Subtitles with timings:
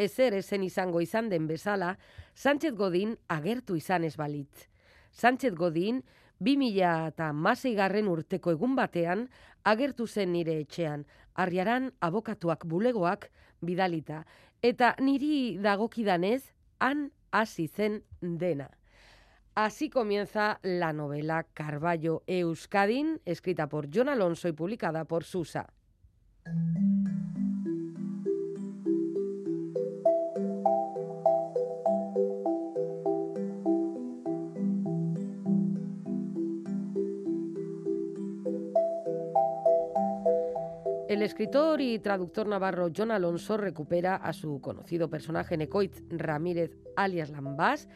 [0.00, 1.96] ezer esen izango izan den bezala,
[2.34, 4.66] Sánchez Godin agertu izan ez balitz.
[5.12, 6.02] Sánchez Godin,
[6.40, 7.32] 2000 eta
[7.76, 9.28] garren urteko egun batean,
[9.64, 14.24] agertu zen nire etxean, arriaran abokatuak bulegoak bidalita.
[14.62, 16.42] Eta niri dagokidanez,
[16.78, 18.70] han hasi zen dena.
[19.54, 25.66] Así comienza la novela Carballo Euskadin, escrita por John Alonso y publicada por Susa.
[41.10, 47.30] El escritor y traductor navarro John Alonso recupera a su conocido personaje Necoitz Ramírez alias
[47.30, 47.88] Lambás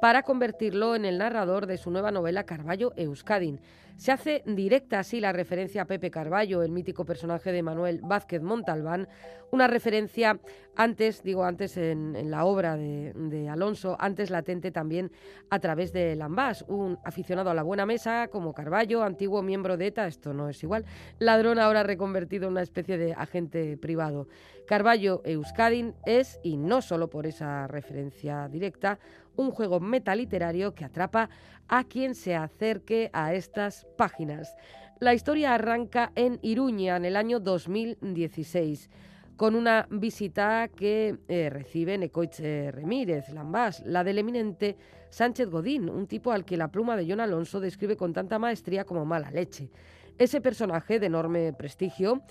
[0.00, 3.60] para convertirlo en el narrador de su nueva novela Carballo Euskadin.
[3.96, 8.40] Se hace directa así la referencia a Pepe Carballo, el mítico personaje de Manuel Vázquez
[8.42, 9.08] Montalbán,
[9.50, 10.38] una referencia
[10.76, 15.10] antes, digo antes en, la obra de, Alonso, antes latente también
[15.50, 19.88] a través de Lambás, un aficionado a la buena mesa como Carballo, antiguo miembro de
[19.88, 20.84] ETA, esto no es igual,
[21.18, 24.28] ladrón ahora reconvertido en una especie de agente privado.
[24.68, 29.00] Carballo Euskadin es, y no solo por esa referencia directa,
[29.38, 31.30] un juego metaliterario que atrapa
[31.68, 34.54] a quien se acerque a estas páginas.
[35.00, 38.90] La historia arranca en Iruña en el año 2016
[39.36, 44.76] con una visita que eh, recibe Necoitz Remírez Lambás, la del eminente
[45.10, 48.84] Sánchez Godín, un tipo al que la pluma de John Alonso describe con tanta maestría
[48.84, 49.70] como mala leche.
[50.18, 52.22] Ese personaje de enorme prestigio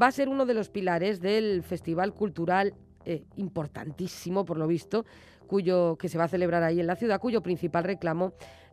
[0.00, 2.74] va a ser uno de los pilares del festival cultural
[3.06, 5.06] eh, importantísimo, por lo visto,
[5.46, 8.32] cuyo, que se va a celebrar ahí en la ciudad, cuyo principal reclamo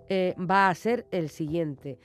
[0.09, 2.00] eh, va a ser el siguiente.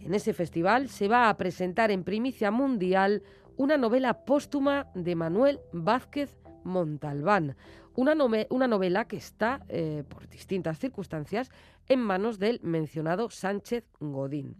[0.00, 3.22] En ese festival se va a presentar en primicia mundial
[3.56, 7.56] una novela póstuma de Manuel Vázquez Montalbán,
[7.94, 8.14] una,
[8.50, 11.50] una novela que está, eh, por distintas circunstancias,
[11.88, 14.56] en manos del mencionado Sánchez Godín.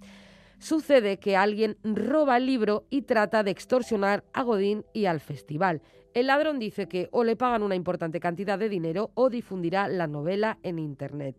[0.58, 5.81] Sucede que alguien roba el libro y trata de extorsionar a Godín y al festival.
[6.12, 10.09] El ladrón dice que o le pagan una importante cantidad de dinero o difundirá la
[10.09, 11.37] novela en Internet.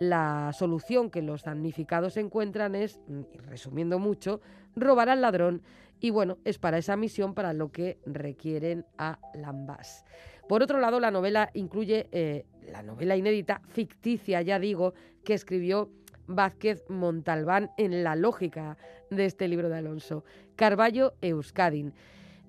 [0.00, 3.00] La solución que los damnificados encuentran es,
[3.46, 4.40] resumiendo mucho,
[4.74, 5.62] robar al ladrón
[6.00, 10.04] y bueno, es para esa misión para lo que requieren a Lambas.
[10.48, 15.90] Por otro lado, la novela incluye eh, la novela inédita, ficticia, ya digo, que escribió
[16.26, 18.76] Vázquez Montalbán en la lógica
[19.10, 20.24] de este libro de Alonso,
[20.56, 21.92] Carballo Euskadin.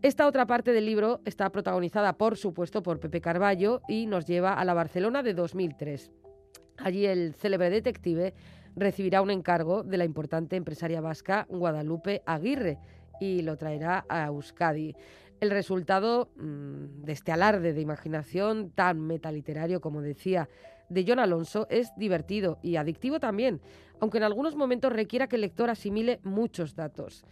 [0.02, 4.56] Esta otra parte del libro está protagonizada, por supuesto, por Pepe Carballo y nos lleva
[4.56, 6.10] a la Barcelona de 2003.
[6.78, 8.34] Allí el célebre detective
[8.76, 12.80] recibirá un encargo de la importante empresaria vasca Guadalupe Aguirre
[13.20, 14.96] y lo traerá a Euskadi.
[15.40, 20.50] El resultado mm, de este alarde de imaginación tan metaliterario, como decía,
[20.90, 23.62] de John Alonso es divertido y adictivo también,
[24.00, 27.24] aunque en algunos momentos requiera que el lector asimile muchos datos.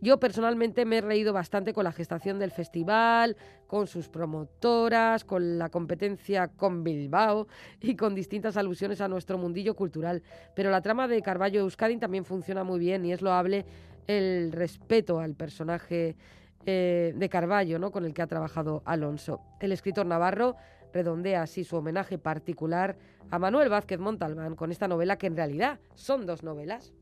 [0.00, 3.36] Yo personalmente me he reído bastante con la gestación del festival,
[3.66, 7.48] con sus promotoras, con la competencia con Bilbao
[7.80, 10.22] y con distintas alusiones a nuestro mundillo cultural.
[10.54, 13.66] Pero la trama de Carballo Euskadin también funciona muy bien y es loable
[14.06, 16.16] el respeto al personaje
[16.64, 17.90] eh, de Carballo, ¿no?
[17.90, 19.40] con el que ha trabajado Alonso.
[19.60, 20.56] El escritor navarro
[20.92, 22.96] redondea así su homenaje particular
[23.30, 26.92] a Manuel Vázquez Montalbán con esta novela que en realidad son dos novelas.